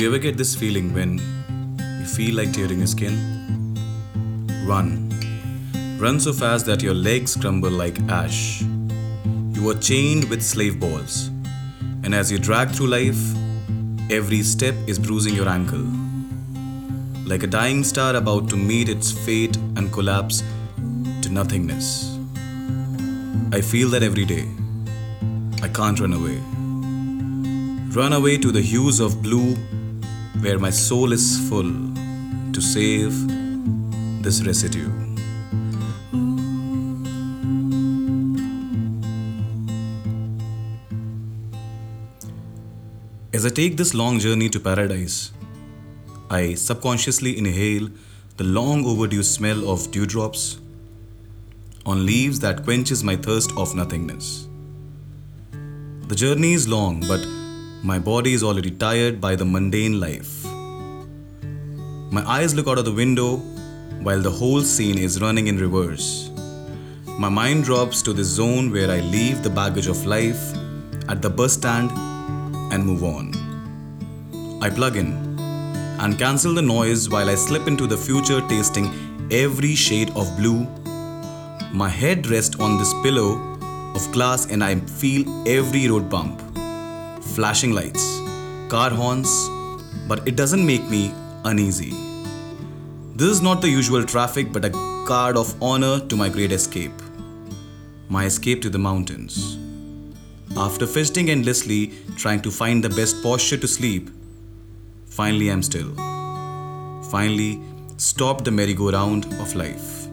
[0.00, 1.18] you ever get this feeling when
[1.98, 3.74] you feel like tearing your skin?
[4.64, 5.10] Run.
[5.98, 8.62] Run so fast that your legs crumble like ash.
[9.52, 11.28] You are chained with slave balls,
[12.04, 13.20] and as you drag through life,
[14.10, 15.86] every step is bruising your ankle.
[17.26, 20.42] Like a dying star about to meet its fate and collapse
[21.22, 22.16] to nothingness.
[23.52, 24.48] I feel that every day.
[25.62, 26.38] I can't run away.
[27.94, 29.54] Run away to the hues of blue
[30.42, 31.70] where my soul is full
[32.52, 33.14] to save
[34.24, 34.90] this residue.
[43.32, 45.30] As I take this long journey to paradise,
[46.28, 47.88] I subconsciously inhale
[48.36, 50.58] the long overdue smell of dewdrops
[51.86, 54.48] on leaves that quenches my thirst of nothingness.
[56.08, 57.24] The journey is long, but
[57.84, 60.44] my body is already tired by the mundane life.
[62.12, 63.38] My eyes look out of the window
[64.06, 66.30] while the whole scene is running in reverse.
[67.18, 70.40] My mind drops to the zone where I leave the baggage of life
[71.08, 71.90] at the bus stand
[72.72, 73.32] and move on.
[74.62, 75.12] I plug in
[75.98, 80.68] and cancel the noise while I slip into the future tasting every shade of blue.
[81.72, 83.40] My head rests on this pillow
[83.96, 86.41] of glass and I feel every road bump.
[87.22, 88.20] Flashing lights,
[88.68, 89.48] car horns,
[90.06, 91.90] but it doesn't make me uneasy.
[93.14, 94.70] This is not the usual traffic but a
[95.06, 96.92] card of honor to my great escape.
[98.08, 99.56] My escape to the mountains.
[100.56, 104.10] After fidgeting endlessly, trying to find the best posture to sleep,
[105.06, 105.94] finally I'm still.
[107.10, 107.62] Finally,
[107.96, 110.08] stop the merry-go-round of life.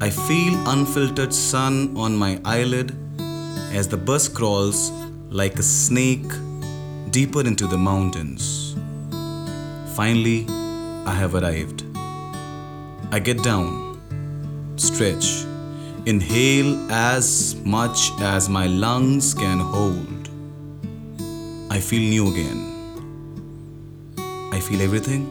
[0.00, 2.96] I feel unfiltered sun on my eyelid
[3.72, 4.90] as the bus crawls
[5.34, 6.30] like a snake
[7.10, 8.76] deeper into the mountains.
[9.96, 10.46] Finally,
[11.06, 11.82] I have arrived.
[13.10, 13.98] I get down,
[14.76, 15.44] stretch,
[16.06, 20.28] inhale as much as my lungs can hold.
[21.68, 22.60] I feel new again.
[24.52, 25.24] I feel everything.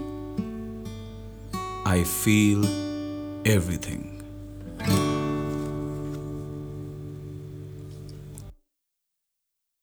[1.86, 2.66] I feel
[3.46, 4.13] everything.